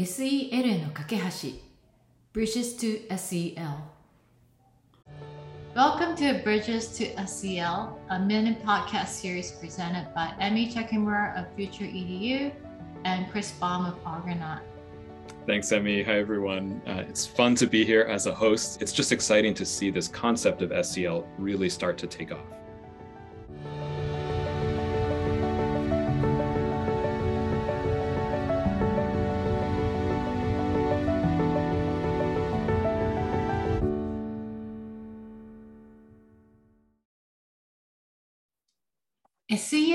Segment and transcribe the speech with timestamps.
[0.00, 1.22] SEL への架け橋
[2.34, 3.96] Bridges to SEL
[5.74, 11.84] Welcome to Bridges to SEL, a mini podcast series presented by Emmy Chekimura of Future
[11.84, 12.50] EDU
[13.04, 14.60] and Chris Baum of Argonaut.
[15.46, 16.02] Thanks, Emmy.
[16.02, 16.80] Hi, everyone.
[16.86, 18.82] Uh, it's fun to be here as a host.
[18.82, 22.40] It's just exciting to see this concept of SEL really start to take off.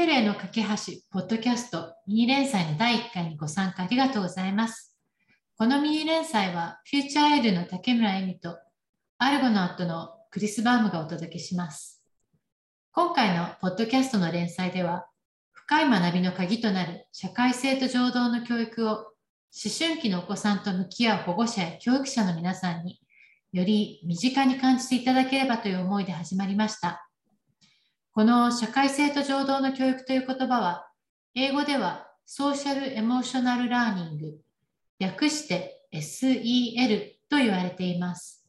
[0.06, 0.68] SEL への架け橋、
[1.10, 4.96] ポッドキャストミニ連載の第1回にご参加ありがとうございます。
[5.58, 8.56] このミニ連載は、フューチャーエルの竹村恵美と、
[9.18, 12.04] アルゴナットのクリス・バームがお届けします。
[12.92, 15.08] 今回のポッドキャストの連載では、
[15.50, 19.06] 深い学びの鍵となる社会性と情動の教育を、思
[19.76, 23.00] 春期のお子さんと向き合う保護者や教育者の皆さんに
[23.52, 27.05] より身近に感じていただければという思いで始まりました。
[28.16, 30.88] この社会性と情動の教育という言葉は、
[31.34, 34.38] 英語ではソーシャル・エモーショナル・ラーニング、
[34.98, 38.42] 略して SEL と言われています。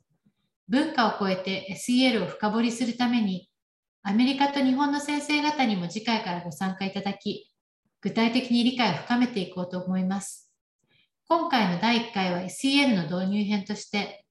[0.69, 3.49] 文化を超えて SEL を深掘りするために、
[4.03, 7.51] アメリカと日本の先生方にも次回からご参加いただき、
[7.99, 10.49] 具体的に理解を深めていこうと思います。
[11.27, 14.25] 今回の第1回は SEL の導入編として、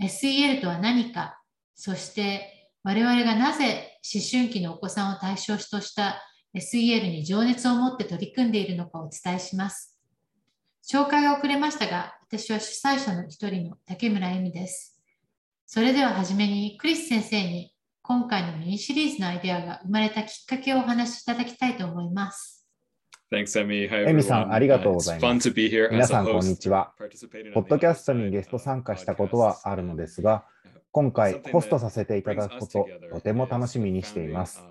[0.00, 1.42] SEL とは何か、
[1.74, 6.22] そして我々がなぜ思春期のお子さんを対象とした
[6.56, 9.98] SEL に情熱を持って取り組んでいるのかをお伝えします。
[10.90, 14.98] 紹介が遅れましたが、私は主催者の一人の竹村恵美です。
[15.66, 22.66] それでははじめにクリス先生に今回のミニシリーズのアイデアが生まれたきっかけをお話しいただきたいと思います。
[23.30, 23.86] Thanks, Emmy.
[23.90, 25.50] Hi, エミさん.ありがとう Uh, ございます
[25.90, 26.94] 皆さん、こんに.ちは。
[27.52, 30.46] ポッドキャストにゲスト uh, 参加したことはあるのですが、
[30.90, 34.62] 今回ホストさせていただくこと、とても楽しみにしています。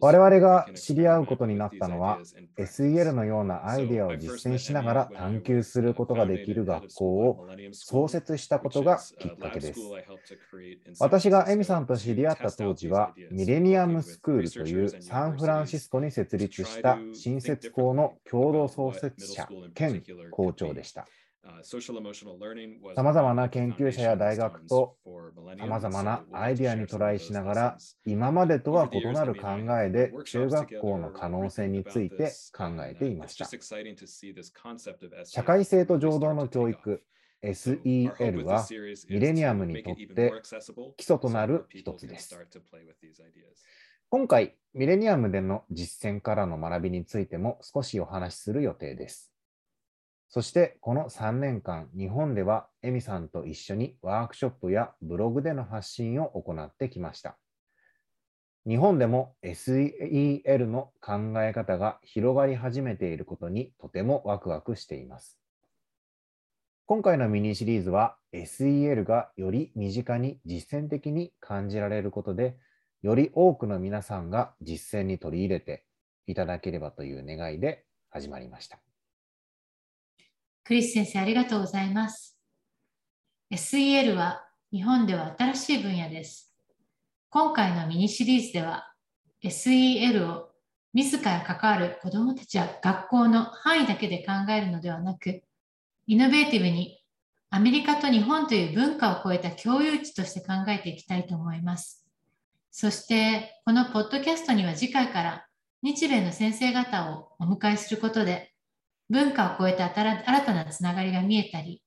[0.00, 2.20] 我々が知り合うことになったのは、
[2.56, 9.80] SEL のようなアイデアを実践しながら探求することができる学校を創設したことがきっかけです。
[11.00, 21.06] 私がエミさんと知り合った当時は、ミレニアムスクールというサンフランシスコに設立した新設校の共同創設者兼校長でした。
[22.94, 24.96] さまざまな研究者や大学と
[25.58, 27.76] さまざまなアイデアにトライしながら、
[28.06, 29.48] 今までとは異なる考
[29.80, 33.46] えで中学校の可能性について考えていました。
[35.24, 37.02] 社会性と情動の教育
[37.42, 38.64] SEL は
[39.08, 40.32] ミレニアムにとって
[40.96, 42.38] 基礎となる一つです。
[44.10, 49.31] 今回、ミレニアムでの実践からの学びについても少しお話しする予定です。
[50.34, 57.36] そして、この3年間、日本ではエミさんと一緒にワークショップやブログでの発信を行ってきました。
[58.66, 65.38] 日本でも SEL の考え方が広がり始めていることにとてもワクワクしています。
[66.86, 72.56] 今回のミニシリーズは SEL がより身近に実践的に感じられることで、
[73.02, 75.84] より多くの皆さんが実践に取り入れて
[76.26, 78.80] いただければという願いで始まりました。
[80.64, 82.38] クリス先生、ありがとうございます。
[83.50, 86.54] SEL は日本では新しい分野です。
[87.30, 88.92] 今回のミニシリーズでは
[89.42, 90.50] SEL を
[90.94, 95.42] 自ら関わる子どもたちや学校の範囲だけで考えるのではなく、
[96.06, 97.02] イノベーティブに
[97.50, 102.06] アメリカと日本という文化を超えた共有地として考えていきたいと思います。
[102.70, 105.46] そして、このポッドキャストには次回から
[105.82, 108.51] 日米の先生方をお迎えすることで、
[109.12, 111.82] 文化を超えた新たなつながりが見えたり、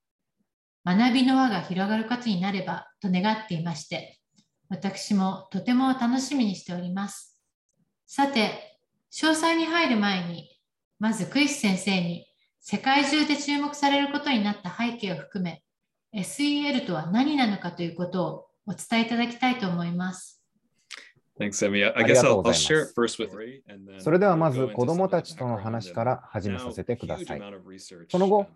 [0.85, 4.19] 学びの輪が広がることになればと願っていまして、
[4.69, 7.39] 私もとても楽しみにしております。
[8.05, 8.77] さて、
[9.11, 10.51] 詳細に入る前に、
[10.99, 12.27] まずクリス先生に
[12.61, 15.63] 世界中で注目されることになった背景を含め、
[16.13, 20.44] SEL とは何なのかということをお伝えいただきたいと思います。
[21.37, 21.83] Thanks, Emmy.
[21.83, 23.23] I あり guess がとう I'll, ござ I'll います share it first
[23.97, 27.41] with それではまず子どもたちとの話から始めさせてください。
[28.09, 28.47] その後、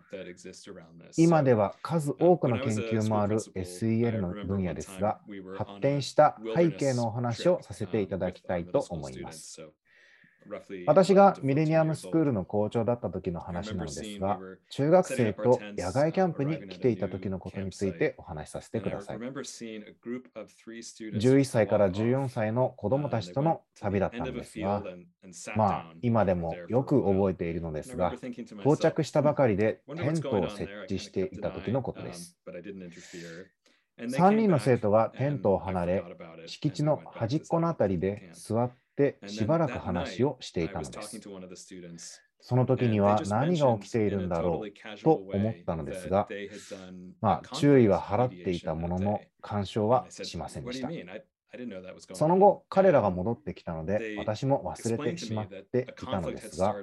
[1.18, 5.20] 今では数多くの研究もある SEL の分野ですが、
[5.58, 9.60] 発展した背景のお話をさせていただきたいと思います。
[10.86, 14.38] 私がミレニアムスクールの校長だった時の話なのですが、
[14.70, 19.18] 中学生と野外キャンプに来ていた時のことについてお話しさせてください。
[19.18, 24.82] 11歳から14歳の子供たちとの旅だったんですが、
[25.56, 28.14] まあ、今でもよく覚えているのですが、
[28.60, 32.38] 到着したばかりでテントを設置していた時のことです。
[34.00, 36.04] 3人の生徒がテントを離れ、
[36.46, 41.20] 敷地の端っこのあたりで座ってしばらく話をしていたのです。
[42.42, 46.28] その時には何が起きているんだろうと思ったのですが、
[47.20, 50.90] まあ、注意は払っていたものの、干渉はしませんでした。
[52.12, 56.76] その後、彼らが戻ってきたので、私も忘れてしまっていたのですが、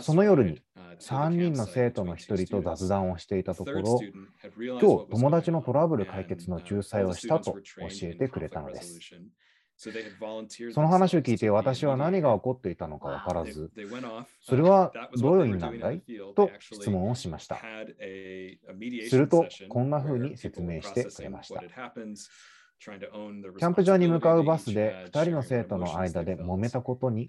[0.00, 0.62] その夜に
[1.00, 4.00] 3人の生徒の1人と雑談をしていたところ、
[4.56, 7.60] 今日友達のトラブル解決の仲裁をしたと教
[8.04, 8.98] えてくれたのです。
[9.76, 9.90] そ
[10.82, 13.70] の話を聞いて私は何が起こっていたのか分からず、
[14.40, 16.02] それはどういう意味なんだい？
[16.34, 17.56] と質問をしました。
[17.56, 21.62] すると、こんな風に説明してくれました。
[22.78, 27.28] キャンプ場に向かうバスで2人の生徒の間で揉めたことに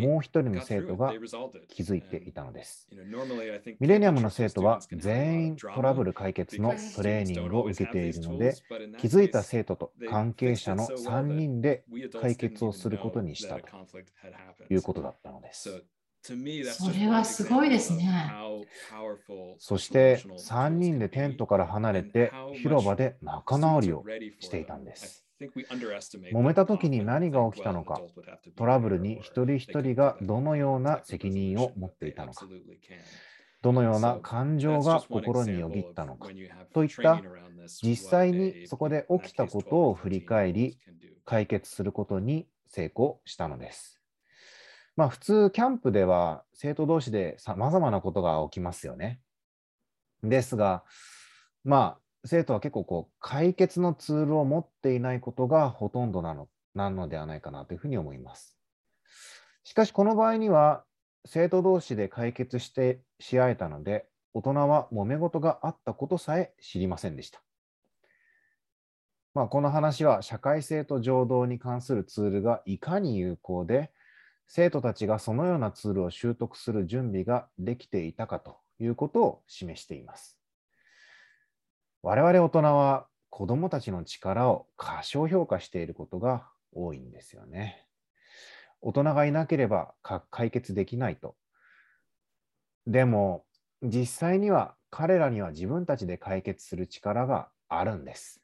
[0.00, 1.12] もう1人の生徒が
[1.68, 2.88] 気づいていたのです。
[3.78, 8.54] ミレニアムの生徒は全員トラブル解決のトレーニングを受けているので
[8.98, 11.84] 気づいた生徒と関係者の3人で
[12.20, 13.68] 解決をすることにしたと
[14.70, 15.84] いうことだったのです。
[16.62, 18.40] それはすごいですね。
[19.58, 24.06] そして3人でテントから離れて広場で仲直りを
[24.38, 25.26] していたんです。
[26.32, 28.04] 揉めた時に何が起きたのか、
[28.54, 32.48] トラブルに一人一人がどのような責任を持っていたのか、
[33.62, 36.34] どのような感情が心によぎったのか
[36.72, 37.26] といった
[37.82, 40.78] 実際にそこで起きたことを振り返り
[41.24, 43.95] 解決することに成功したのです。
[44.96, 49.20] まあ普通、キャンプでは生徒同士でさまざまなことが起きますよね。
[50.22, 50.84] ですが、
[51.64, 58.56] まあ生徒は結構こう解決のツールを持っていないことがほとんどなのなのではないかなというふうに思います。
[59.64, 60.84] しかしこの場合には
[61.26, 67.42] 生徒同士で解決してし合えたので大人は揉め事があったことさえ知りませんでした。
[69.34, 73.90] まあ、この話は社会性と情動に関するツールがいかに有効で
[74.46, 80.38] 生徒たちがそのようなツールを習得する準備ができていたかということを示しています。
[82.02, 87.86] 我々大人は子どもたちの力を過小評価していることが多いんですよね。
[88.80, 89.94] 大人がいなければ
[90.30, 91.36] 解決できないと。
[92.86, 93.44] でも
[93.82, 98.40] 実際には彼らには自分たちで解決する力があるんです。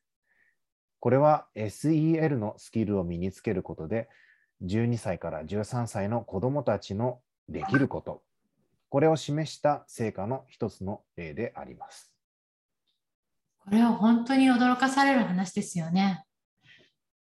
[0.98, 4.08] これは SEL のスキルを身につけることで
[4.64, 8.22] 12歳から13歳の子どもたちのできること、
[8.88, 12.12] これを示した成果の一つの例であります。
[13.58, 16.24] これは本当に驚かされる話ですよね。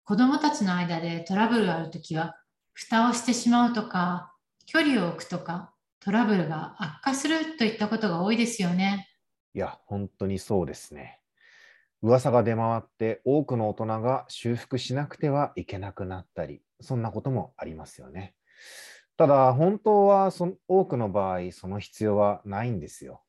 [0.05, 2.37] 子どもたちの間でトラブルがあるときは、
[2.73, 4.35] 蓋をしてしまうとか、
[4.67, 9.09] 距離を置くとか、トラブルが悪化するといったことが多いですよね。
[9.55, 11.21] いや、本当にそうですね。
[12.03, 18.35] 噂が出回って多くの大人が修復しなくてはいけなくなったり、そんなこともありますよね。
[19.17, 23.23] ただ、本当はそ多くの場合、その必要はないんですよ。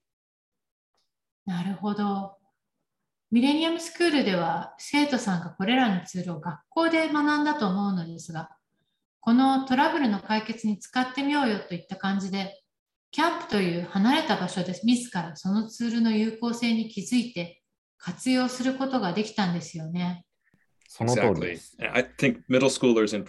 [1.45, 2.37] なるほど。
[3.31, 8.49] ミレニアムスクールでは生徒さんがこれらのツールを学校で学んだと思うのですが、
[9.21, 12.61] このトラブルの解決に使ってみようよといった感じで、
[13.11, 17.61] キャンプという離れた場所で自らそのツールの有効性に気づいて
[17.97, 20.25] 活用することができたんですよね。
[20.93, 21.77] その通りです。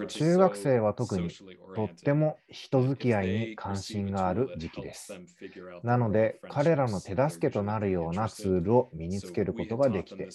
[0.08, 1.30] 中学生は特に
[1.76, 5.12] とっても人付き合いに関心がある時期です。
[5.84, 10.28] なので、彼らの手助けとなるようなツールを身につけることができて、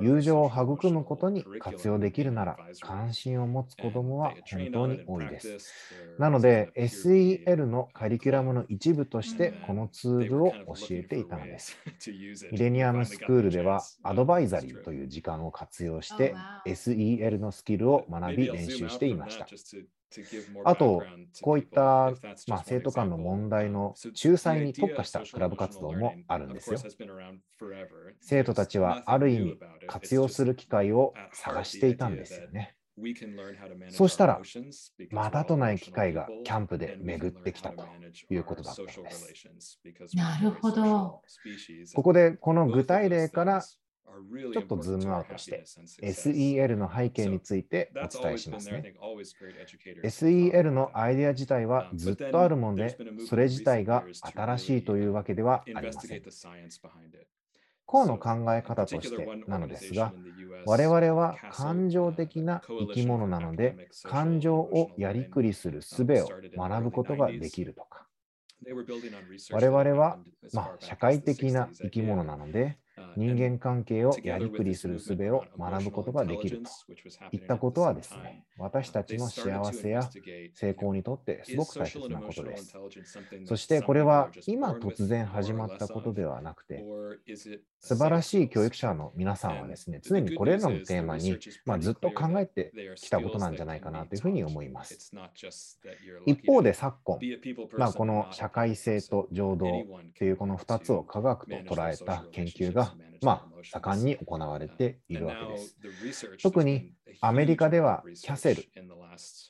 [0.00, 5.58] 友情を育むことに活用できるなら、関心を持つ子どもは本当に多いです。
[6.18, 11.80] なので、SEL のカリキュラムの一部として、このツールを教えていたのです。
[12.50, 19.52] ミレニアムスクールでは、アドバイザリーという時間を活用して、SEL のスキルを学び練習していました。
[20.62, 26.86] あと、こういった、まあ、生徒間の問題の仲裁に特化したクラブ活動もあるんですよ。
[28.20, 32.76] 生徒たちはある意味活用する機会を探していたんですよね。
[33.88, 34.40] そうしたら、
[35.10, 37.84] またとない機会がキャンプで巡ってきたと
[38.30, 39.34] いうことだったんです。
[40.12, 41.22] なるほど。
[41.94, 43.62] ここでこの具体例から
[44.52, 45.64] ちょっとズームアウトして
[46.02, 48.94] SEL の背景についてお伝えしますね。
[50.04, 52.96] SEL のアイデア自体はずっとあるもので、
[53.28, 54.04] それ自体が
[54.34, 56.22] 新しいというわけではありません。
[57.86, 60.12] コアの考え方としてなのですが、
[60.64, 66.06] 我々は感情的な生き物なので、感情をやりくりする術を
[66.56, 68.06] 学ぶことができるとか、
[69.50, 70.18] 我々は、
[70.52, 72.78] まあ、社会的な生き物なので、
[73.16, 76.70] 人間関係をやりくりする術を学ぶことができると。
[77.32, 80.08] いったことはですね、私たちの幸せや
[80.54, 82.76] 成功にとってすごく大切なことです。
[83.46, 86.84] そしてこれは今突然始まったことではなくて、
[87.78, 95.12] 素晴らしい教育者の皆さんはですね、常にこれらのテーマに、まあ、ずっと考えてきたことなんじゃないかなというふうに思います。
[96.26, 97.18] 一方で昨今、
[97.76, 99.86] まあ、この社会性と情動
[100.18, 102.89] というこの2つを科学と捉えた研究が、
[103.22, 105.52] まあ、盛んに行われているわけ
[106.04, 106.28] です。
[106.42, 108.64] 特にアメリカではキャセル、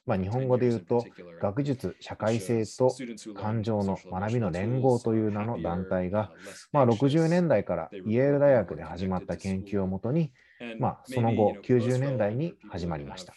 [0.06, 1.04] まあ、日本語で言うと
[1.40, 2.92] 学術社会性と
[3.34, 6.32] 感情の学びの連合という名の団体が、
[6.72, 10.32] まあ、60年代からイェール大学で始まった研究をもとに、
[10.78, 13.34] まあ、その後90年代に始まりました。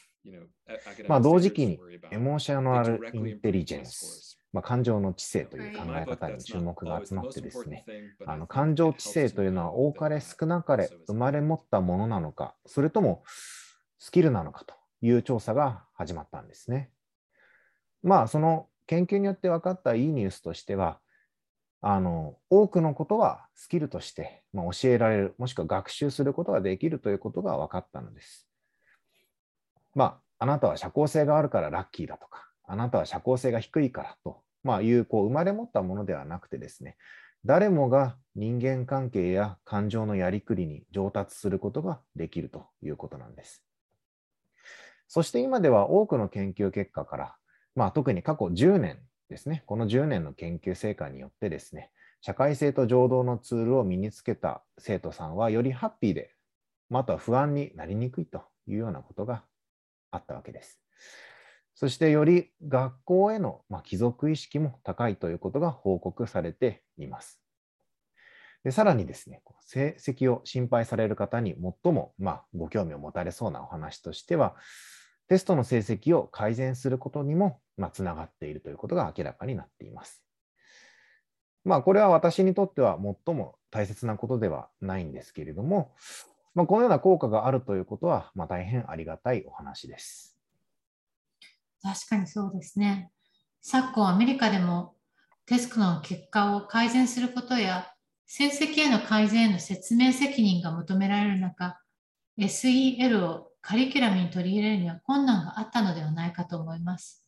[1.08, 1.80] まあ、同時期に
[2.12, 4.23] エモーショナルインテリジェンス
[4.54, 7.86] まあ、感情の知性という考え方に注目が集まってですね、
[8.26, 13.24] あの感情知性というのは多かれ少なかれ生まれ持ったものなのか、それとも
[13.98, 16.92] スキルなのかという調査が始まったんですね。
[18.04, 21.00] まあ、その研究によって分かったいいニュースとしては、
[21.82, 28.48] あの多くのことはスキルとして、まあ、教えられる、もしくは学習することができるということが分かったのです。
[29.96, 36.98] まあ、あなたは社交性があるからラッキーだとか、あなたは社交性が低いからと、まあ、いうこう生まれ持ったものではなくてですね、
[37.46, 43.64] 誰もが人間関係や感情のやりくりに上達することができるということなんです。
[45.08, 47.36] そして今では多くの研究結果から、
[47.76, 51.92] まあ、特に過去10年ですね、この10年の研究成果によってですね、
[52.22, 56.34] 社会性と情動のツールを身につけた生徒さんはよりハッピーで、
[56.90, 59.44] また不安になりにくいというようなことが
[60.12, 60.80] あったわけです。
[61.76, 67.42] そしてより学校への、ま帰属意識も高いということが報告されています。
[68.64, 74.56] でさらにですね、成績を心配される方に最も、まあ、ご興味を持たれそうなお話としては、
[75.28, 80.24] テストの成績を改善することにも、まあ、つながっているということが明らかになっています。
[81.66, 85.94] まあ、これは私にとっては最も大切なことではないんですけれども、
[86.56, 90.33] まあ、このような効果があるということは、まあ、大変ありがたいお話です。
[91.84, 93.12] 確かにそうですね。
[93.62, 94.96] 昨今アメリカでも
[95.46, 97.88] テストの結果を改善することや
[98.26, 101.78] 成績への改善への説明責任が求められる中、
[102.40, 107.24] SEL をカリキュラムに取り入れるには困難があったのではないかと思います。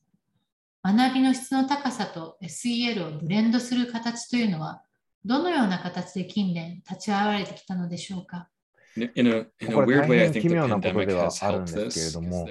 [0.83, 4.81] 学びの質の高さと SEL をブレンドする形というのは、
[5.23, 8.47] どのような形で近年立ち会われてきたのでしょうか？
[8.95, 12.47] これ大変奇妙なことではあるんですけれども、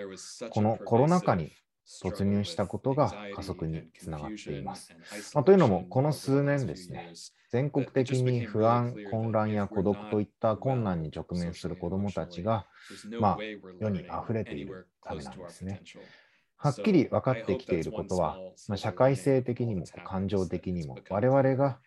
[0.50, 1.52] このコロナ禍に
[2.02, 4.94] 突入したことが加速につながっています。
[5.34, 7.12] まあ、というのも、この数年ですね、
[7.50, 12.66] 全国的に不安、混乱や孤独といった困難に直面する子どもたちが、
[13.20, 13.38] まあ、
[13.80, 15.82] 世にあふれているためなんですね。
[16.56, 18.38] はっきり分かってきていることは、
[18.68, 21.78] まあ、社会性的にも感情的にも我々が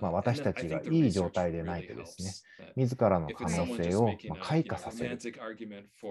[0.00, 5.18] まあ、私たちがいい状態でないとですね、自らの可能性をま開花させる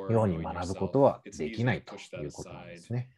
[0.10, 3.10] ように学ぶことはできないということなんですね。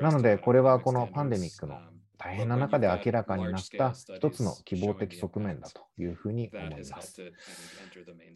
[0.00, 1.78] なので、これはこのパンデミックの
[2.18, 7.32] 大変な中で明らかになった一つの希望的側面だというふうに思います。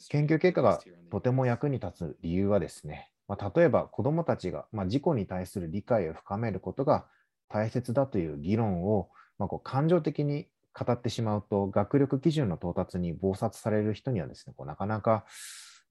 [0.09, 0.81] 研究結果が
[1.11, 7.07] とても役に立つ理由はですね、まあ、例えば子どもたちが、まあ、自己に対する理解を深めることが
[7.49, 15.25] 大切だという議論を、まあ、こう感情的に語ってしまうと、学力基準の到達に忙殺される人にはですね、こうなかなか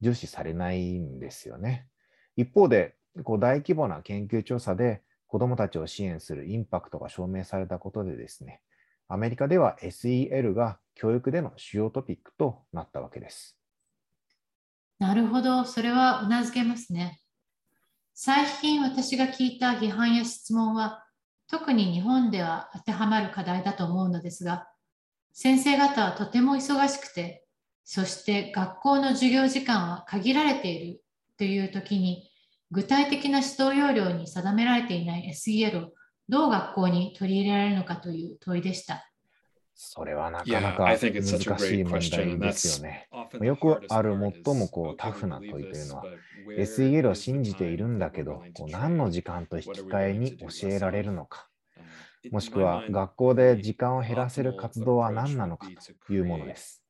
[0.02, 1.88] 重視されないんですよね。
[2.36, 8.62] 一方で、こう大規模な研究調査で子どもたちを支援するインパクトが証明されたことでですね、
[9.08, 13.58] アメリカでは SEL が教育での主要トピックとなったわけです。
[15.00, 17.22] なるほど、それはうなずけますね。
[18.14, 21.06] 最近私が聞いた批判や質問は、
[21.48, 24.68] 特に日本では当てはまる課題だと思うのですが、
[25.32, 27.46] 先生方はとても忙しくて、
[27.86, 31.02] そして学校の授業時間は限られている
[31.38, 32.30] という時に、
[32.72, 35.94] 具体的な指導要領に定められていない SEL を
[36.28, 39.10] どう学校に取り入れられるのかという問いでした。
[39.82, 43.08] それはなかなか難しい問題ですよね。
[43.42, 44.12] よくある
[44.44, 46.04] 最もこうタフな問いというのは、
[46.58, 51.48] SEL を信じているんだけど、こう何の時間と引き換えに教えられるのか、
[52.30, 55.70] もしくは学校で時間を減らせる活動は何なのか
[56.06, 56.84] というものです。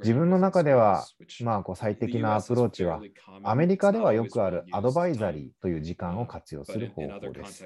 [0.00, 1.06] 自分の中では、
[1.42, 3.00] まあ、こう最適なアプローチは、
[3.42, 7.64] アメリカではよくあるアドバイザリーという時間を活用する方法です。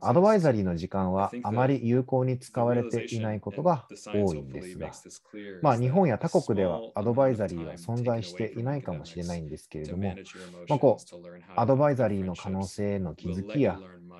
[0.00, 4.90] アドバイザリーの時間はあまり有効に使われていないことが多いんですが、
[5.62, 10.14] まあ、日本や他国ではアドバイザリーは存在していないかもしれないんですけれども、
[10.68, 11.04] まあ、こう
[11.56, 13.78] アドバイザリーの可能性への気づきや、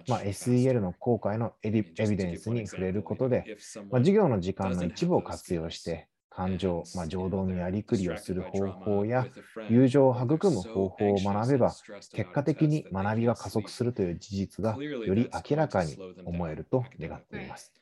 [0.08, 3.44] まあ、SEL の効果へのエビデンスに触れることで、
[3.90, 9.28] まあ、授業の時間の一部を活用して、感情、まあ、情動のやりくりをする方法や
[9.68, 11.78] 友情を育む方法を学べば
[12.12, 17.74] 結果的に学びが加速するという事実がより明らかに思えると願っています。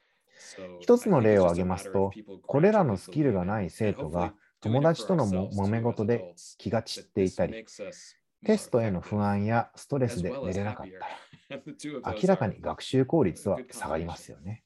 [0.79, 7.59] 一つの例を挙げますと、これらのスキルがない生徒が友達との揉め事で気が散っていたり、
[8.45, 14.65] テストへの不安やストレスで寝れなかったら、 明らかに学習効率は下がりますよね。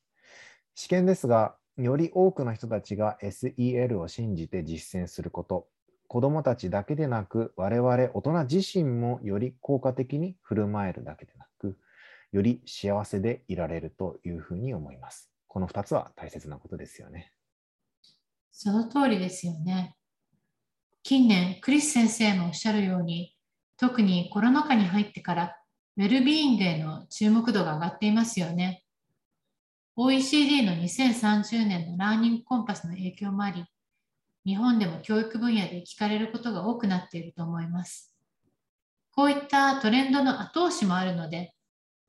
[0.74, 5.68] 試験ですが、より多くの人たちが SEL を信じて実践すること、
[6.06, 11.78] 子どもたちだけでなく、我々大人自身もより効果的に振る舞えるだけでなく、
[12.32, 15.30] より幸せでいられるというふうに思います。
[15.48, 17.32] この2つは大切なことですよね。
[18.50, 19.96] その通りですよね。
[21.02, 23.34] 近年、クリス先生もおっしゃるように、
[23.78, 25.56] 特にコロナ禍に入ってから、
[25.96, 28.81] ウェルビーイングへの注目度が上がっていますよね。
[29.94, 33.64] OECD の2030年のラーニングコンパスの影響もあり、
[34.46, 38.16] 日本でも教育分野で聞かれることが多くなっていると思います。
[39.14, 41.54] こういったトレンドの後押しもあるので、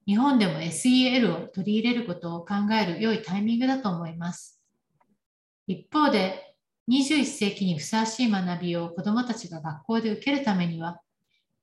[0.08, 4.62] 日本でも SEL を取り入れることを考える良いタイミングだと思います。
[5.68, 6.56] 一方で、
[6.90, 11.02] 21世紀にふさわしい学びを子どもたちが学校で受けるためには、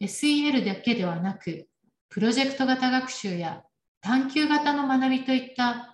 [0.03, 1.67] SEL だけではなく、
[2.11, 3.63] プロジェクト型学習や
[4.03, 5.90] 探究型の学びといった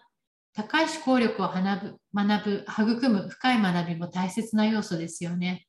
[0.57, 5.67] 高い思考力を学ぶ、学ぶ、育む深い学びも大切な要素ですよね。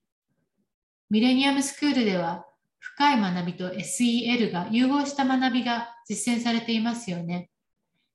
[1.10, 2.46] ミレニアムスクールでは、
[2.80, 7.50] 深い学びと SEL が融合した学びが実践されていますよね。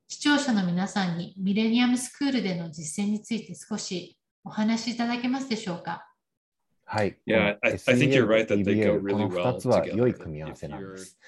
[0.09, 6.07] 視聴者の皆さんにミレニアムスクールでの実践について少しお話しいただけますでしょうか？
[6.93, 7.17] はい。
[7.27, 11.19] Yeah, I, I think you're right that they go really well この2つは良い組み合わせなんです。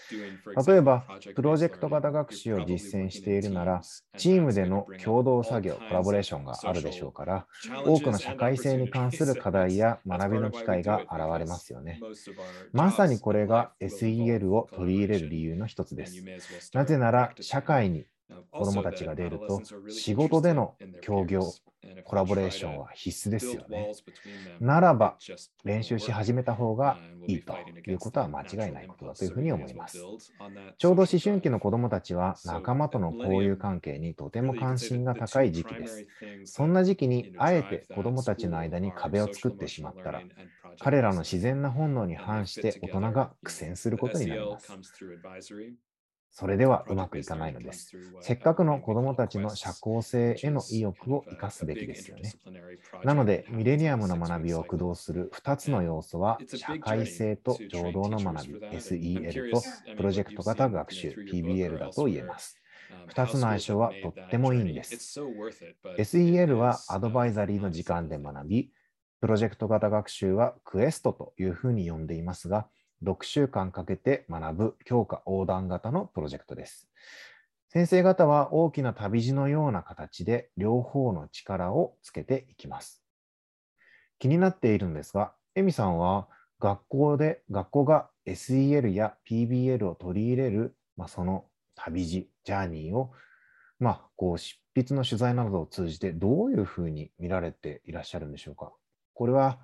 [0.67, 3.87] 例えば、プロジェクト型学習を実践しているなら、
[4.17, 7.47] チームでの共同作業、コラボレーションがあるでしょうから、
[7.83, 12.05] 多くの社会性に関する 課題や学びの機会が現れますよね。
[12.73, 16.29] まさにこれが SEL を取り入れる理由の一つです。
[16.73, 18.07] なぜなら、社会に
[18.53, 21.57] 子どもたちが出ると、仕事での協業、
[22.03, 23.91] コラボレーションは必須ですよね。
[24.61, 25.19] ならば、
[25.65, 30.09] 練習し始めた方がいいということは間違いないことだというふうに思います。
[30.79, 36.05] ちょうど思春期の子どもたちは仲間との交友関係にとても関心が高い時期です。
[36.45, 40.25] そんな時期にあえて子どもたちの間に壁を作ってしまったら、
[40.79, 44.79] 彼らの自然な本能に反して大人が苦戦することになります。
[46.37, 47.93] それではうまくいかないのです。
[48.21, 52.33] せっかくの子どもたちの社交性への意欲を生かすべきですよね。
[53.05, 59.63] なので、ミレニアムの学びを駆動する2つの要素は、社会性と情動の学び、SEL と
[59.97, 62.59] プロジェクト型学習、PBL だと言えます。
[63.11, 65.21] 2つの相性はとってもいいんです。
[65.97, 68.71] SEL はアドバイザリーの時間で学び、
[69.21, 72.69] プロジェクト型学習はクエストというふうに呼んでいますが、
[73.03, 76.89] 6週間かけて学ぶ教科横断型のプロジェクトです。
[77.69, 83.03] 先生方は大きな旅路のような形で両方の力をつけていきます。
[84.19, 86.29] 気になっているんですが、エミさんは
[86.61, 93.13] 学校で、学校が SEL や PBL を取り入れる、まあ、その旅路、ジャーニーを、
[93.81, 98.73] まあ、こう執筆の取材などを通じてどういうふうに見られていらっしゃるんでしょうか。
[99.15, 99.59] これは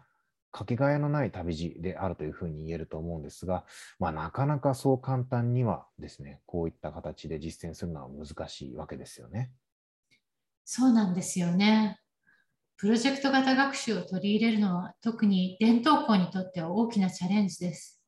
[0.52, 3.64] かけがえのない旅路であるというふうに言えると思うんですが、
[3.98, 9.52] まあ、なかなかそう簡単にはですね、こういった形で実践するのは難しいわけですよね。
[10.64, 12.00] そうなんですよね。
[12.76, 18.00] プロジェクト型学習を取り入れるのは特に伝統校にとっては大きなチャレンジです。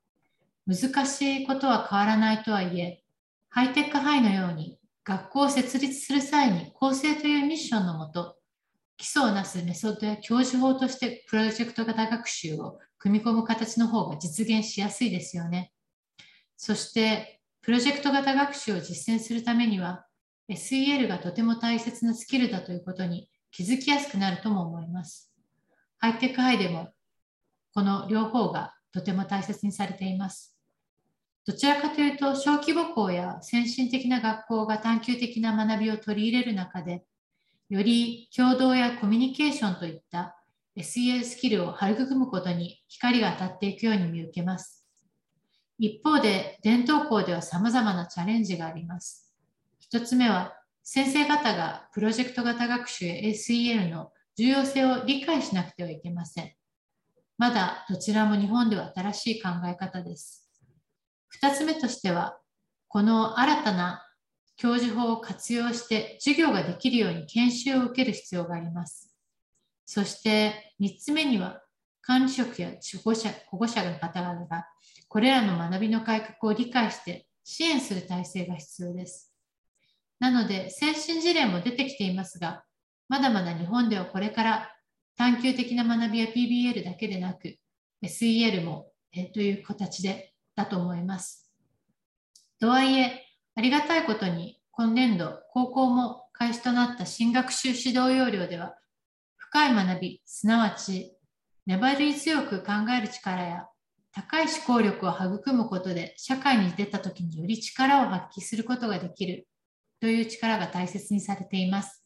[0.67, 3.03] 難しいことは変わらないとはいえ、
[3.51, 8.37] High Tech High のように学校を設立する際に公正というミッションのもと、
[8.97, 15.73] 基礎をなすメソッドや教授法としてプロジェクト型学習を組み込む形の方が実現しやすいですよね。
[16.57, 20.07] そして、プロジェクト型学習を実践するためには、
[20.49, 25.33] SEL がとても大切なスキルだということに気づきやすくなるとも思います。
[25.99, 26.91] ハイテクハイでも
[27.75, 30.57] この両方がとても大切にされています。
[31.47, 37.05] どちらかというと、小規模校や先進的な学校が探究的な学びを取り入れる中で、
[37.73, 40.37] より共同やコミュニケーションといった
[40.77, 44.87] SEL スキルを育むことに光が当たっていくように見受けます。
[45.79, 49.35] 一方で、伝統校では様々なチャレンジがあります。
[49.79, 56.53] 一つ目は、先生方がプロジェクト型学習や SEL の重要性を理解しなくてはいけません。
[57.39, 60.47] まだどちらも日本では新しい考え方です。
[61.29, 62.39] 二つ目としては、
[62.89, 64.02] この新たな
[64.63, 69.13] 教授法を活用して授業ができるように研修を受ける必要があります。
[69.85, 71.63] そして3つ目には
[72.01, 74.69] 管理職や保護者保護者の方々が
[75.09, 79.35] これらの学びの改革を理解して支援する体制が必要です。
[80.21, 82.63] なので先進事例も出てきていますが、
[83.09, 84.71] まだまだ日本ではこれから
[85.17, 87.57] 探究的な学びや PBL だけでなく
[88.01, 91.51] SEL もえという形でだと思います。
[92.61, 98.75] とはいえ、ありがたいことに今年度高校も開始となった新学習指導要領では
[99.37, 101.15] 深い学び、すなわち
[101.67, 103.67] 粘り強く考える力や
[104.13, 109.47] 高い思考力を育むことで社会に出た時により力を発揮することができる
[110.01, 112.03] という力が大切にされています。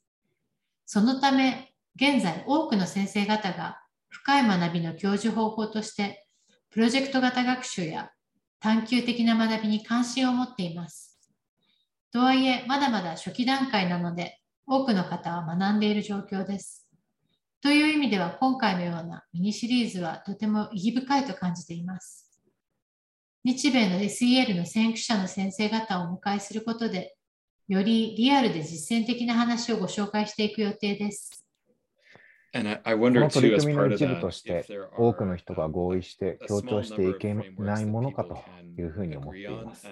[0.85, 6.27] そのため、現在多くの先生方が深い学びの教授方法として
[6.71, 8.11] プロジェクト型学習や
[8.61, 11.06] 探究的な学びに関心を持っています。
[12.13, 16.89] とはいえ、まだまだ初期段階なので、多くの方は学んでいる状況です。
[17.63, 22.41] という意味では今回のようなミニシリーズはとても意義深いと感じています。
[23.45, 27.17] 日米の SEL の先駆者の先生方をお迎えすることで、
[27.69, 31.46] よりリアルで実践的な話をご紹介していく予定です。
[32.57, 34.65] この取り組みの一部として、
[34.97, 38.39] 多くの人が合意して強調していけないものかと
[38.79, 39.87] いうふうに思っています。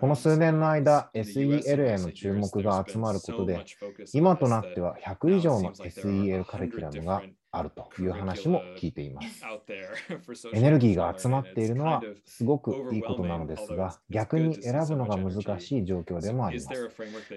[0.00, 3.64] この数年の間、SEL への注目が集まることで、
[4.12, 7.22] 今となっては100以上の SEL カリキュラムが
[7.56, 9.42] あるという話も聞いています。
[10.52, 16.90] エネルギーが集まっているのはすごくいいことなのですが、逆に選ぶのが難しい状況でもあります。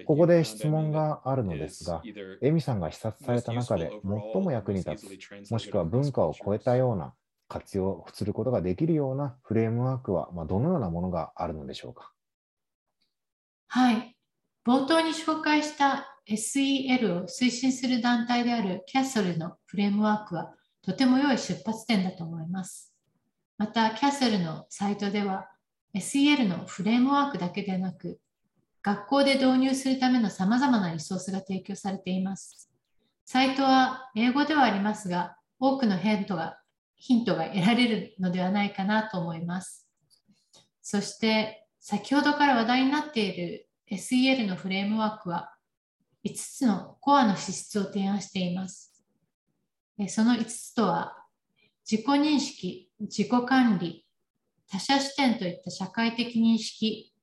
[0.04, 2.02] ここで質問があるのですが、
[2.42, 7.14] エミさんが視察された中で最も役に立つ、もしくは文化を超えたような
[7.48, 12.12] 活用することができるようなフレームワークは、まどのようなものがあるのでしょうか？
[13.68, 14.16] はい。
[14.66, 22.94] 冒頭に紹介した SEL を推進する団体である CASL のフレームワークはとても良い出発点だと思います。
[23.56, 25.48] また CASL のサイトでは
[25.94, 28.20] SEL のフレームワークだけでなく
[28.82, 32.70] 学校で導入するための様々なリソースが提供されています。
[33.24, 36.58] サイトは英語ではありますが多くのヒントが
[36.96, 39.86] ヒントが得られるのではないかなと思います。
[40.82, 45.54] そして先ほどから話題になっている SEL のフレームワークは
[46.24, 48.92] 5つのコアの資質を提案しています。
[50.08, 51.16] その5つとは、
[51.90, 54.06] 自己認識、自己管理、
[54.70, 57.14] 他者視点といった社会的認識、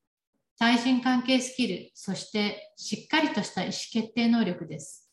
[0.58, 5.10] 対人関係スキル、そしてしっかりとした意思決定能力です。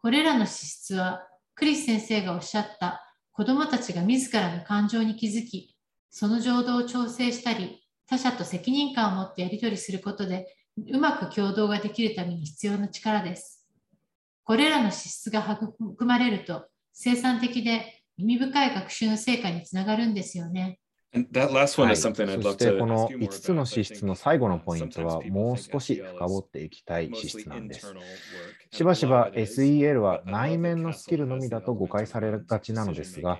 [0.00, 3.00] これらの資質は、クリス先生がおっしゃった
[3.32, 5.76] 子どもたちが自らの感情に気づき、
[6.10, 13.64] その情動を調整したり、他者と責任感を持ってやり取りすることでうまく共同ができるために必要な力です。
[14.44, 20.78] これらの資質が育まれると生産的で意味深い学習の成果につながるんですよね。
[21.12, 27.94] はい、そしてこの5つの資質の最後のポイントはもう少し深掘っていきたい資質なんです。
[28.72, 33.38] しばしば SEL は内面のスキルのみだと誤解されがちなのですが、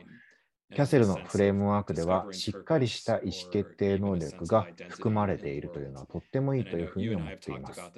[0.73, 7.93] キャセルのフレームワークでは、しっかりした意思決定能力が含まれているというのはとってもいいというふうに思っています。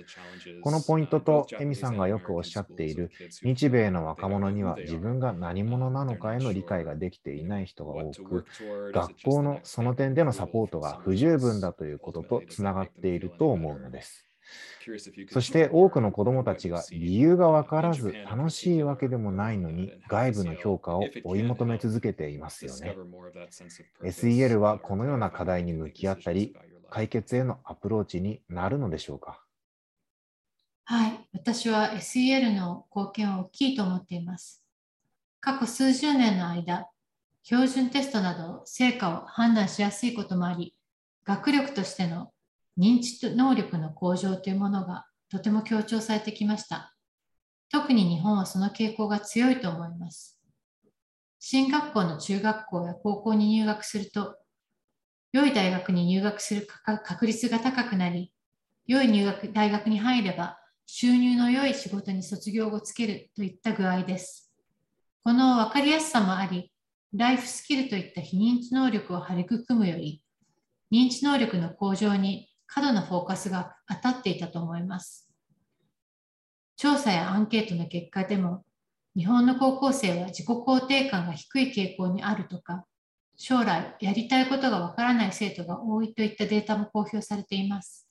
[0.61, 3.11] このポイントと、エミさんがよくおっしゃっている、
[3.43, 8.45] 日米の若者には自分が何者なのかへの理解ができていない人が多く、
[8.93, 14.26] 学校のその点でのサポートが不十分だということとつながっていると思うのです。
[15.31, 22.97] そして多くの子どもたちが理由が分からず楽しいわけでもないのに外部の評価を追い求め続けていますよね。
[24.05, 26.57] SEL はこのような課題に向き合ったり
[26.89, 29.43] 解決へのアプローチになるのでしょうか？
[30.85, 34.63] はい、私は SEL の貢献は大きいと思っています。
[35.41, 36.89] 過去数十年の間、
[37.43, 40.77] 標準テストなど成果を判断しやすいこともあり、
[41.25, 42.31] 学力としての
[42.79, 46.95] 認知能力の向上というものがとても強調されてきました。
[47.71, 50.41] 特に日本はその傾向が強いと思います。
[51.39, 54.37] 進学校の中学校や高校に入学すると、
[55.33, 56.67] 良い大学に入学する
[57.05, 58.33] 確率が高くなり、
[58.87, 64.53] 良い入学大学に入れば収入の良い仕事に卒業後つけるといった具合です。
[65.25, 66.73] この分かりやすさもあり、
[67.13, 70.23] ライフスキルといった非認知能力を育むより、
[70.93, 75.31] 認知能力の向上に過度なフォーカスが当たっていたと思います。
[76.77, 78.65] 調査やアンケートの結果でも、
[79.17, 82.85] 日本の高校生は自己肯定感が低い傾向にあるとか、
[83.37, 88.09] 将来やりたいことがわからない生徒が多いといったデータも公表されています。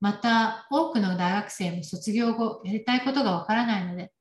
[0.00, 4.12] また、多くの大学生も卒業後やりたいことがわからないので、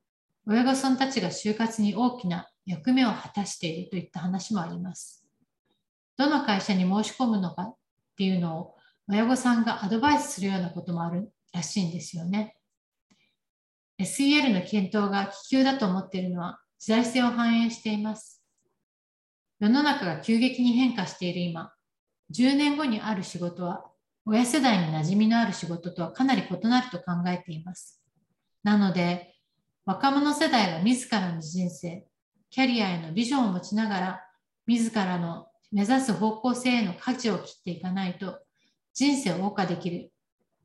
[0.46, 5.26] 親御さんたちが就活に大きな役目を果たしているといった話もあります。
[6.18, 7.76] どの会社に申し込むのかっ
[8.18, 8.77] ていうのを
[9.10, 12.58] 親御さんがアドバイスするようなこともあるらしいんですよね。
[14.00, 18.44] SEL の検討が気球だと思っているのは時代性を反映しています。
[19.60, 21.72] 世の中が急激に変化している今、
[22.34, 23.86] 10年後にある仕事は
[24.26, 28.02] 親世代に馴染みのある仕事とはかなり異なると考えています。
[28.62, 29.36] なので、
[29.86, 32.06] 若者世代が自らの人生、
[32.50, 34.22] キャリアへのビジョンを持ちながら、
[34.66, 38.40] 自らの目指す方向性への舵を切っていかないと、
[38.98, 40.10] 人生を謳歌できる、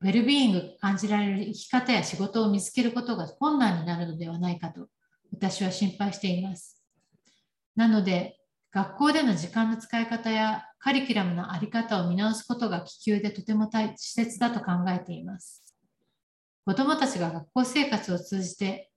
[0.01, 4.87] ウェルビーイング感じられる生き方や仕事を見つけることが困難になるのではないかと、
[5.31, 6.83] 私は心配しています。
[7.77, 8.39] なので、
[8.73, 15.77] 学校での時間の使い方やカリキュラムの在り方を見直すことが気球でとても大切だと考えています。
[16.65, 18.91] 子どもたちが学校生活を通じて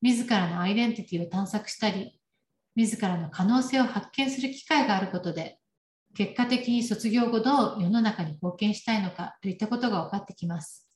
[0.00, 2.18] 自らのアイデンティティを探索したり、
[2.74, 5.58] 自らの可能性を発見する機会があることで、
[6.14, 10.88] 結果的に卒業後どう世の中に貢献したいのかといったことが分かってきます。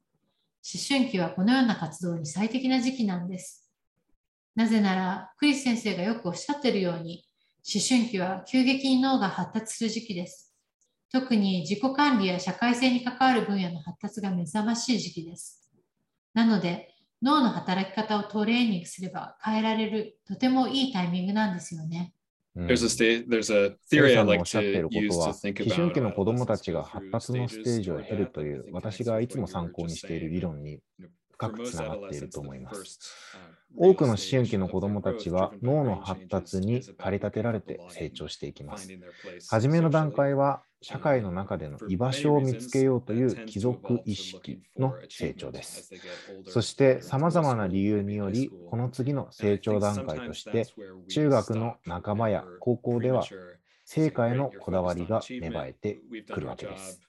[0.63, 3.71] 思春期はこのような活動に最適な時期なんです。
[4.55, 7.25] なぜなら、クリス先生がよくおっしゃってるように、
[7.63, 10.55] 思春期は急激に脳が発達する時期です。
[11.13, 15.71] 特に自己管理や社会性に関わる分野の発達が目覚ましい時期です。
[16.35, 22.13] なので、脳の働き方をトレーニングすれば変えられるとてもいいタイミングなんですよね。
[25.65, 30.81] 基準期の子供たちが発達のステージを経るという私がいつも参考にしている理論に
[31.37, 32.99] 深くつながっていると思います。
[33.77, 38.89] 多くの思春期の子どもたちは脳の発達に駆り立てられて成長していきます。
[39.51, 45.91] 初めの段階は社会の中での居場所を見つけようという貴族意識の成長です。
[46.47, 50.65] そして様々な理由により、この次の成長段階として、
[51.09, 53.25] 中学の仲間や高校では
[53.85, 56.01] 成果へのこだわりが芽生えて
[56.33, 57.01] くるわけです。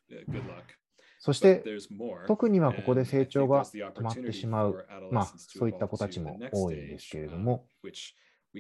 [1.28, 1.62] そして、
[2.26, 7.66] 特にはここで成長が止まってしまう、まあ、そういった子たちも多いんですけれども、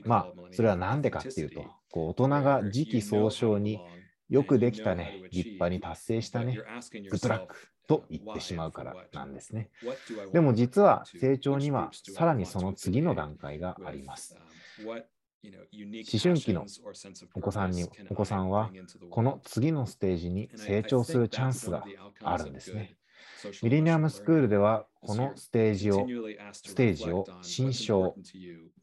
[0.03, 3.79] まあ、それは何でかっていうと、こう大人が時期尚早に
[4.27, 6.57] よくできたね、立派に達成したね、
[7.09, 7.55] グッドラック
[7.87, 9.69] と言ってしまうからなんですね。
[10.33, 14.35] でも実は成長にはさらにその次の段階があります。
[15.43, 16.65] 思春期の
[17.35, 18.71] お子さんにお子さんは
[19.09, 21.85] この次のステージに成長するチャンスが
[22.23, 22.97] あるんですね。
[23.61, 26.07] ミレニアムスクールではこのステージを
[26.51, 28.15] ステージを新章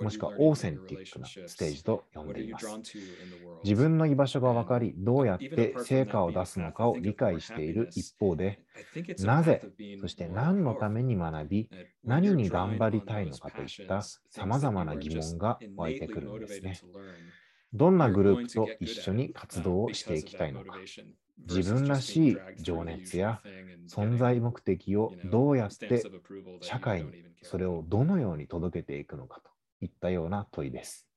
[0.00, 2.66] もしくはオーセンティックなステージと呼んでいます。
[3.62, 8.60] 自分の居場所が分かり、どうやって成果を出すのかを理解している一方で、
[9.20, 9.62] なぜ、
[10.00, 11.70] そして何のために学び、
[12.04, 16.78] 何に頑張りたいのかといったさまざまな疑問が湧いてくるんですね。
[17.72, 20.78] どんなグループと一緒に活動をしていきたいのか、
[21.38, 22.16] 自分らし
[22.58, 23.42] い情熱や
[23.88, 26.10] 存在目的をどうやって
[26.60, 31.08] 社会にそれをどのように届けていくのかといったような問いです。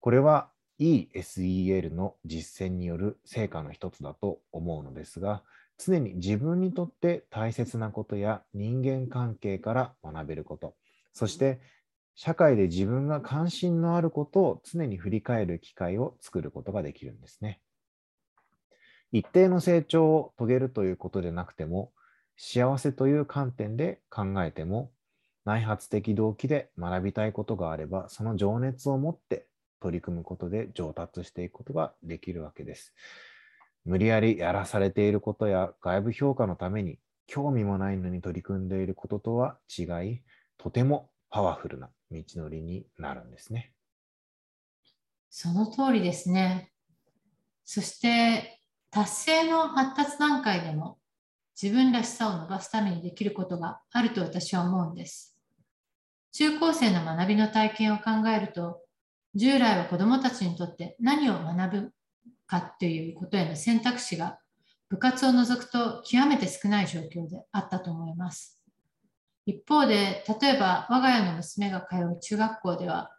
[0.00, 5.42] これはいい SEL の実践による成果の一つだと思うのですが、
[5.78, 10.76] 常に自分にとって大切なことや人間関係から学べること、
[11.12, 11.60] そして
[12.14, 17.60] 社会で自分が関心のあることを常に振り返る機会を作ることができるんですね。
[19.12, 21.92] 一定の成長を遂げるということでなくても、
[22.36, 24.90] 幸せという観点で考えても、
[25.44, 29.46] 内発的動機で学びたいことがあれば、その情熱を持って
[29.80, 32.92] 取り組むことで上達していくことができるわけです。
[33.84, 40.22] 無理やりやらされていることや外部評価のために興味もないのに取り組んでいることとは違い、
[40.58, 43.72] とてもパワフルな道のりになるんですね。
[45.30, 46.72] その通りですね。
[47.64, 48.55] そして
[48.96, 50.96] 達成の発達段階でも
[51.60, 55.36] 自分らしさを伸ばすためにできることがあると私は思うんです。
[56.32, 58.80] 中高生の学びの体験を考えると、
[59.34, 61.92] 従来は子どもたちにとって何を学ぶ
[62.46, 64.38] かっていうことへの選択肢が
[64.88, 68.62] 部活を除くと極めて少ない状況であったと思います。
[69.44, 73.10] 一方で、例えば我が家の娘が通う中学校では、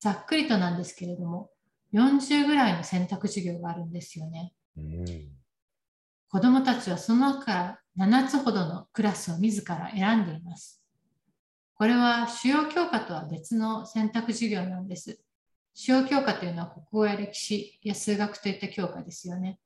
[0.00, 1.50] ざっくりとなんですけれども、
[1.92, 4.54] 40ぐらいの選択授業があるんですよね。
[4.76, 5.06] うん、
[6.28, 7.54] 子どもたちはその中か
[7.96, 10.82] ら7つほどのクラスを自ら選んでいます。
[11.74, 15.18] これは主要教科とは別の選択授業なんです。
[15.74, 19.58] 主要教科というのは国語や歴史や数学といった教科ですよね。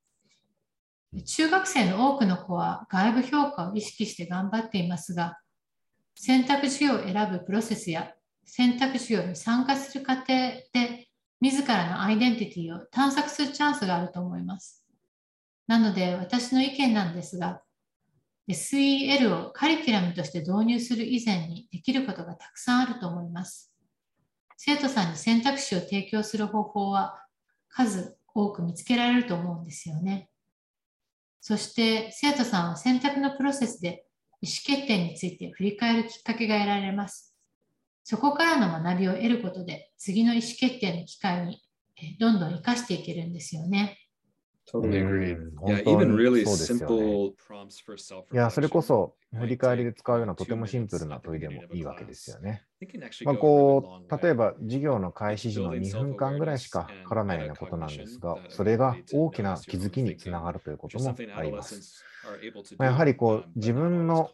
[1.27, 5.39] 中学生の多くの子は外部評価を意識して頑張っていますが、
[6.15, 8.13] 選択授業を選ぶプロセスや
[8.45, 10.27] 選択授業に参加する過程
[10.73, 11.09] で
[11.41, 14.84] 自らのアイデンティティを探索するチャンスがあると思います。
[15.67, 17.63] なので私の意見なんですが、
[18.49, 23.73] SEL をカリキュラムとして導入する以前にできることがたくさんあると思います。
[24.57, 27.27] 生徒さんに選択肢を提供する方法は
[27.69, 30.29] 数多く見つけられると思うんですよね。
[31.41, 34.07] そして生徒さんは選択のプロセスで
[34.41, 37.35] 意思決定について振り返るきっかけが得られます。
[38.03, 41.63] そこからの学びを得ることで次の意思決定の機会に
[42.21, 43.99] どんどん生かしていけるんですよね。
[44.71, 45.37] Totally agree.
[45.67, 52.65] Yeah, even really simple prompts for self いや、それこそ振り返りで使うようなとてもシンプルな問いでもいいわけですよね。
[53.25, 61.87] まあ、こう例えば授業の開始時の2分間ぐらいしかかからないようなことなんですが、それが大きな気づきにつながるということもあります。
[62.79, 64.33] まあ、やはりこう自分の思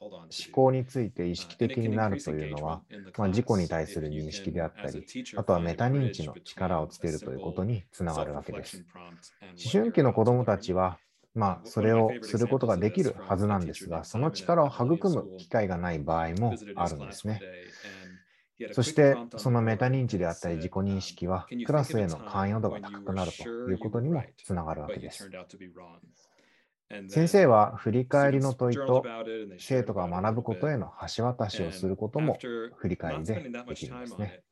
[0.53, 2.83] 考について意識的になるというのは、
[3.17, 8.85] まあ、自己に対する認識であったり、あとはメタ認知の力をつけるということにつながるわけです。
[9.63, 11.01] 思春期の子どもたちは、
[11.35, 17.47] まあ、それをすることができるはずなんですが、その力を育む機会がない場合もあるんですね。
[18.73, 25.31] そして、そのメタ認知であったり自己認識は、クラスへの関与度が高くなるということにもつながるわけです。
[27.09, 29.05] 先生は振り返りの問いと
[29.59, 32.37] 生徒が学ぶことへの橋渡しをすることも
[32.77, 34.43] 振り返りでできるんですね。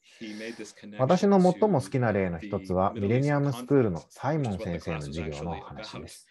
[0.98, 6.28] 私の最も好きな例の一つはミレニアムスクールのサイモン先生の授業の話です。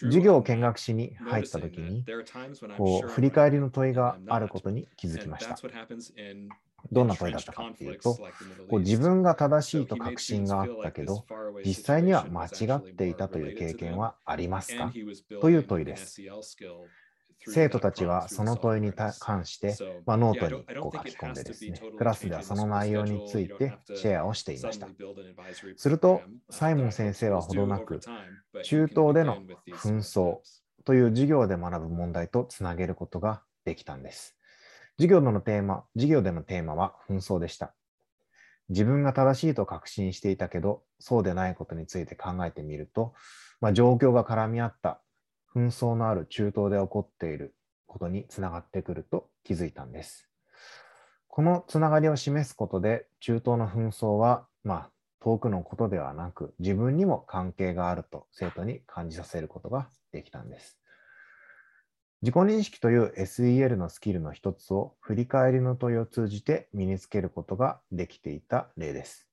[0.00, 2.04] 授業を見学しに入った時に
[2.76, 5.60] こう振り返りの問いがあることに気づきました。
[6.92, 8.14] どんな問いだったかっていうと、
[8.68, 11.24] こう自分が正しいと確信があったけど、
[11.64, 14.92] 実際には間違っていたという経験はありますか？
[15.40, 16.22] という問いです。
[17.46, 24.88] 生徒たちはその問いに関して、まあ、ノートにこう書き込んでですね、クラスではその内容についてシェアをしていました。
[25.76, 28.00] すると、サイモン先生はほどなく、
[28.62, 30.38] 中東での紛争
[30.86, 34.34] という授業で学ぶ問題とつなげることができたんです。
[34.96, 37.74] 授業でのテーマ、授業でのテーマは紛争でした。
[38.68, 43.12] 自分が正しいと確信していたけど、そうでないことについて考えてみると、
[43.60, 45.00] まあ、状況が絡み合った
[45.54, 47.54] 紛争のある中東で起こっている
[47.86, 50.28] ことにつながってくると気づいたんです。
[51.28, 60.78] このつながりを示すことで、中東の紛争は、まあ、遠くのことではなく、自分にも関係があると生徒に感じさせることができたんです。
[62.24, 69.28] 自己認識という SEL のスキルの一つを振り返りの問いを通じて身につけることができていた例です。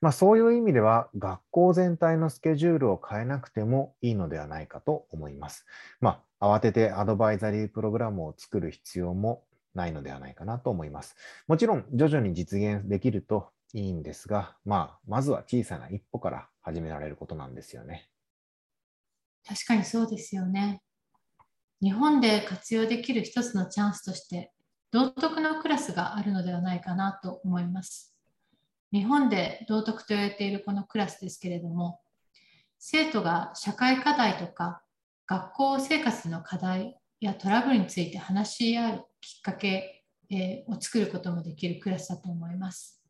[0.00, 5.66] まあ、そういう意味では学校全体のスケジュールを変えなくてもいいのではないかと思います。
[6.00, 9.42] まあ、慌ててアドバイザリープログラムを作る必要も
[9.74, 11.16] ないのではないかなと思います。
[11.48, 18.08] もちろん徐々に実現できるといいんですが、まあ、まずは小さな一歩から始められることなんですよね。
[19.44, 20.80] 確かにそうですよね。
[21.82, 24.52] 日本で活用できる一つのチャンスとして
[24.90, 28.14] 道徳のクラスがあるのではないかなと思います。
[28.92, 32.00] 日本で道徳と言われているこのクラスですけれども
[32.78, 34.82] 生徒が社会課題とか
[35.26, 40.04] 学校生活の課題やトラブルについて話し合うきっかけ
[40.68, 43.02] を作ることもできるクラスだと思います。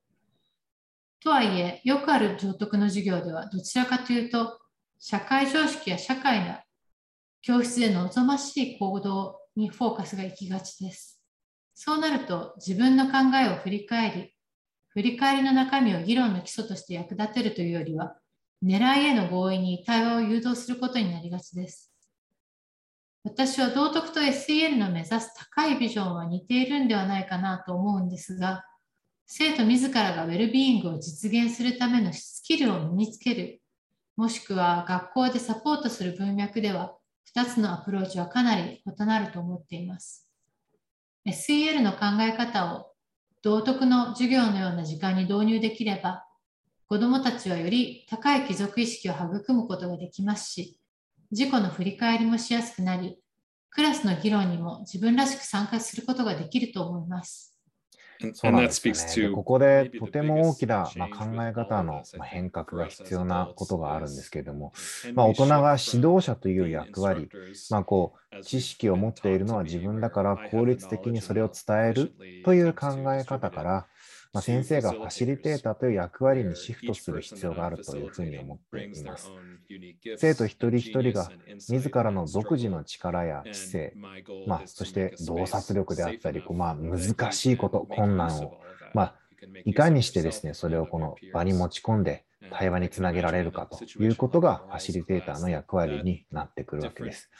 [1.20, 4.60] とはいえ、よくある道徳の授業ではどちらかというと、
[4.98, 6.56] 社会常識や社会の
[7.42, 11.22] 教室で望ましい行動にフォーカスが行きがちです。
[11.74, 14.34] そうなると自分の考えを振り返り、
[14.88, 18.16] 振り返りの中身を議論の基礎として役立てるというよりは、
[18.64, 21.92] 狙いへの合意に対話を誘導することになりがちです。
[23.22, 28.64] 私は道徳と SEL の目指す高いビジョンは似ているんではないかなと思うんですが、
[29.26, 33.60] 生徒自らがウェルビーイングを実現するためのスキルを身につける、
[34.16, 36.97] もしくは学校でサポートする文脈では、
[37.34, 40.28] 2つのアプローチはかなり異なると思っています。
[41.26, 42.92] SEL の考え方を
[43.42, 46.24] 道徳の授業のような時間に導入できれば、
[46.86, 50.78] 子どもたちはより高い貴族意識を育むことができますし、
[51.30, 53.18] 自己の振り返りもしやすくなり、
[53.70, 57.57] クラスの議論にも自分らしく参加することができると思います。
[58.34, 64.72] そうなんですね、ここでとても大きな、まあ、考え方の変革が必要なことがあるんですけれども、
[65.14, 67.30] まあ、大人が指導者という役割、
[67.70, 72.12] まあ、こう知識を持っているのは自分だから効率的にそれを伝える
[72.44, 73.86] という考え方から、
[74.32, 79.30] まあ、先生がファシリテーターという役割にシフトする必要があるというふうに思っています。
[80.16, 81.30] 生徒一人一人が
[81.68, 83.94] 自らの独自の力や知性、
[84.46, 88.58] まあ、そして洞察力であったり、まあ、難しいこと、困難を、
[88.94, 89.14] まあ、
[89.64, 97.30] いかにしてですね、それをこの場に持ち込んで、対話につなげられるかということがファシリテーターの役割になってくるわけです。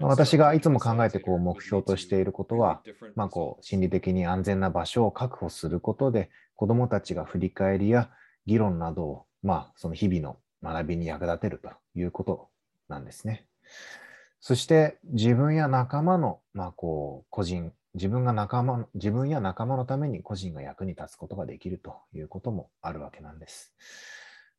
[0.00, 2.82] 私がいつも考えてこう目標としていることは、
[3.14, 8.10] まあ、こう心理的に安全な場所を確保することで子どもたちが振り返りや
[8.46, 12.48] 議論などを、まあ、その日々の学びに役立てるということ
[12.88, 13.46] なんですね。
[14.40, 23.74] そして自分や仲間の、まあ、こう個人自分が仲間、自分や仲間のために個人が役に立つことができるということもあるわけなんです。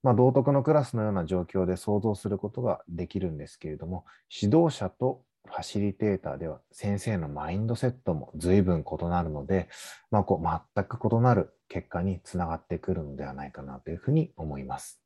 [0.04, 9.70] まあ、道徳のクラスのような状況で想像することができるんですけれども、指導者とファシリテーターでは先生のマインドセットも随分異なるので、
[10.12, 15.02] まあ、こう全く異なる結果につながってくるのではないかなというふうに思います。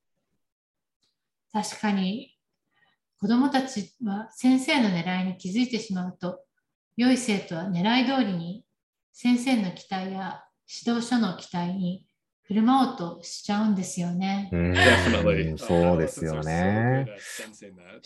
[1.53, 2.37] 確かに
[3.19, 6.39] 子どもたちは先生の狙いに気づいてしまうと
[7.01, 8.63] 良い生徒は狙い通りに
[9.11, 10.43] 先生の期待や
[10.85, 12.05] 指導書の期待に
[12.43, 14.49] 振る舞おうとしちゃうんですよね。
[14.51, 14.75] うん
[15.57, 17.07] そうですよね。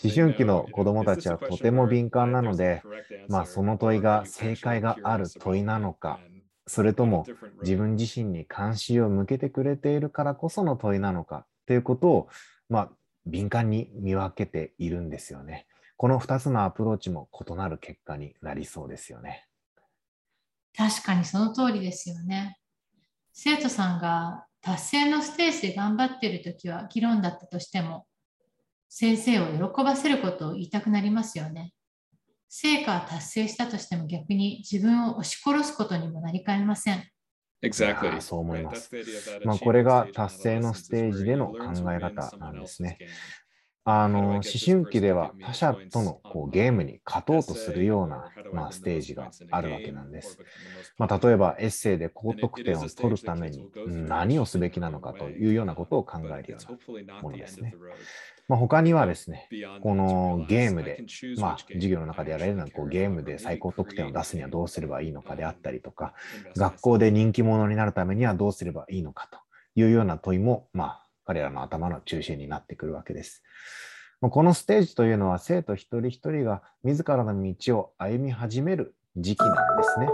[0.02, 2.82] 思春期の子どもたちはとても敏感なので、
[3.28, 6.18] まあ、その問いが正解がある問いなのか、
[6.66, 7.26] それとも
[7.60, 12.28] 自分自身に関心を向けてくれているからこその問いなのかということを、
[12.70, 12.90] まあ、
[13.26, 15.66] 敏感に見分けているんですよね。
[15.96, 19.46] この2つのアプローチも異なる結果になりそうですよね。
[20.76, 22.58] 確かにその通りですよね。
[23.32, 28.06] 生徒さんが達成のステージで頑張っているときは議論だったとしても、
[28.88, 31.72] 先生を喜ばせることを言いたくなりますよね。
[32.48, 37.04] 成果は達成したとしても逆に自分を押し殺すことにもなりかねません。
[37.62, 38.20] Exactly.
[38.20, 38.90] そう思います。
[39.44, 41.58] まあ、これが達成のステージでの考
[41.92, 42.98] え方なんですね。
[43.88, 50.40] あの思春期では他者とのこうゲームに勝とうとするような、まあ、ステージがあるわけなんです。
[50.98, 57.76] まあ、例えばエッセイで高得点を取るために何をすべきなのかというようなことを考えるようなものですね。
[58.48, 59.48] まあ、他にはですね、
[59.82, 61.04] このゲームで、
[61.38, 66.14] まあ、授業の中でやられるのはこうゲームで最高得点を出すにはどうすればいいのかであったりとか、
[66.56, 69.38] 学校で人気者になるためにはどうすればいいのかと
[69.76, 73.42] いうような問いも、まあ、彼らの頭の中心になってくるわけです。
[74.20, 80.08] このステージというのは生徒一人一人が自らの道を歩み始める時期なんですね。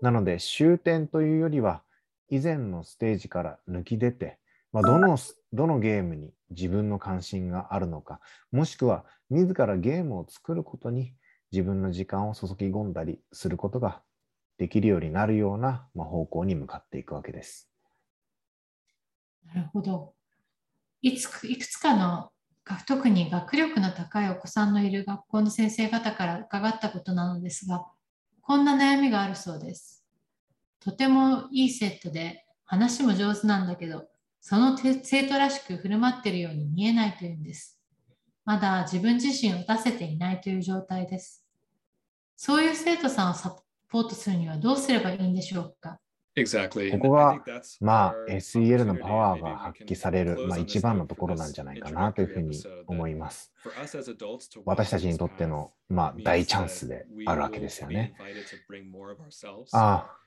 [0.00, 1.82] なので終点というよりは
[2.28, 4.38] 以前のステージから抜き出て、
[4.72, 5.18] まあ、どの
[5.52, 8.20] どのゲームに自分の関心があるのか、
[8.52, 11.14] もしくは自らゲームを作ることに
[11.50, 14.02] 自分の時間を注ぎ込んだりすることが
[14.58, 17.68] できるようになるような、ま、方向に向かっていくわけです。
[19.46, 20.14] なるほど。
[21.02, 22.30] いついくつかの
[22.86, 27.84] 特に学力の高いお子さんのいる学校の先生方から伺ったことなのですが、
[28.40, 30.04] こんな悩みがあるそうです。
[30.78, 34.04] とてもいいセットで話も上手なんだけど、
[34.40, 37.80] その生徒らしく振る舞っているように見えないというんです。
[38.44, 41.44] まだ自分自身を出せていないという状態です。
[42.36, 43.56] そういう生徒さんをサ
[43.88, 46.00] ポートするにはどうすればいいんでしょうか？
[46.92, 47.42] ここが、
[47.80, 53.52] まあ、SEL のパワーが発揮される、まあ、一番のところなんじゃないかなというふうに思います。
[54.64, 58.14] 私たちにとっての、まあ、大チャンスであるわけですよね。
[59.72, 60.22] ああ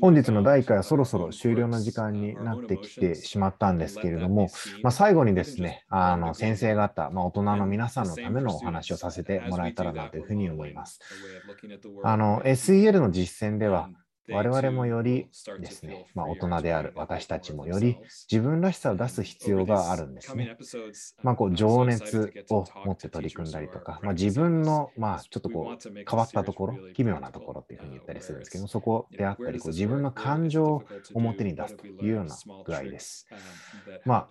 [0.00, 4.48] 本日の第1回はそろそろ終了の時間になってきてしまったんですけれども、
[4.82, 11.00] まあ、最後にですね、あの先生方、まあ、大人の皆さんのためのお話をさせてもらえたらなというふうに思います。
[12.02, 13.90] あの SEL の実践では、
[14.28, 15.26] 我々もより
[15.60, 17.96] ですね、まあ、大人である私たちもより
[18.30, 20.56] 自分らしさを出す必要があるんですね。
[21.22, 33.26] まあ、こう情熱を持って取り組んだりとか、まあ、自分の、まあ、ちょっとこう変わったところ、奇妙なところっていうふうに言ったりするんですけど、そこであったり、こう自分の感情を表に出すというような具合です。
[34.04, 34.28] ま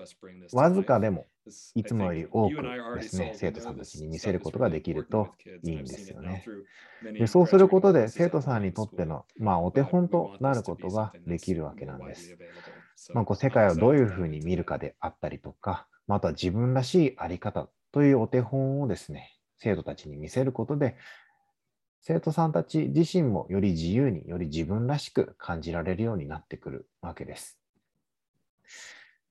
[0.53, 1.27] あ、わずかでも
[1.75, 2.55] いつもより多く
[2.95, 6.45] ですね、生徒さんたちに見せることができるといいんですよね。
[7.13, 12.37] でそうすることで生徒さんにとっての、まあ、お手本となることができるわけなんです。
[13.13, 20.97] まあ、こう世界をどういうふうに見るかであったりとか、または自分らしいあり方というお手本をですね、生徒たちに見せることで、
[22.01, 27.59] 生徒さんたち自身もより自由により自分らしく感じられるようになってくるわけです。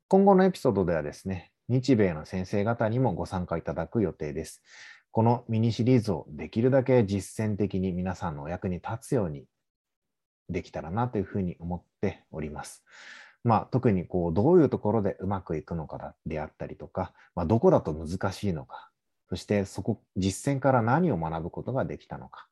[0.08, 4.62] 今後のエピソードではですね、日米の先生方にもご参加いただく予定です。
[5.10, 9.44] このミニシリーズをできるだけ実践的に皆さんのお役に立つように
[10.48, 12.84] できたらなというふうに思っております。
[13.44, 18.90] まあ、特にこうどういうところでうまくいくのかであったりとか、まあ、どこだと難しいのか、
[19.28, 22.46] そしてそこ実践から何を学ぶことができたのか、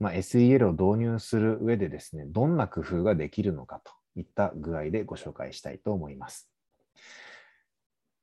[0.00, 6.51] まあ、SEL を導入する上でですね、どんな工夫ができるのかといった具合でご紹介したいと思います。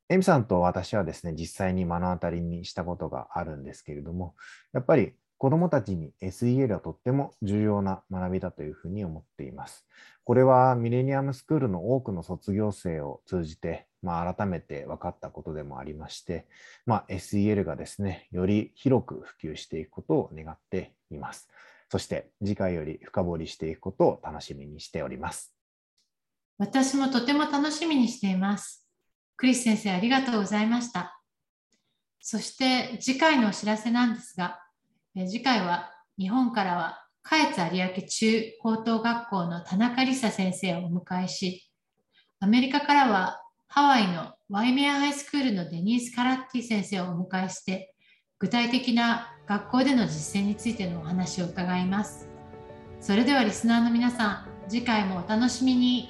[0.10, 4.36] エミさんと私はですね、実際に目の当たりにしたことがあるんですけれども、
[4.74, 9.86] やっぱり子どもたちに SEL はとっても重要な学びだというふうに思っています。
[10.26, 16.48] これはミレニアムスクールの多くの卒業生を通じて、まあ、改めて分かったことでもありまして、
[16.88, 21.48] まあ、SEL がですね、より広く普及していくことを願っています。
[21.88, 25.54] そして次回より深掘りしていくことを楽しみにしております。
[26.58, 28.89] 私もとても楽しみにしています。
[29.40, 31.18] クリス先生ありがとうございました。
[32.20, 34.60] そして次回のお知らせなんですが、
[35.16, 41.72] 次回は日本からは下越有明中高等学校の田中梨沙先生をお迎えし、
[42.42, 47.94] アメリカからはハワイのワイメアハイスクールのデニース・カラッティ先生をお迎えして、
[48.40, 52.28] 具体的な学校での実践についてのお話を伺います。
[53.00, 56.10] それではリスナーの皆さん、次回もお楽しみに。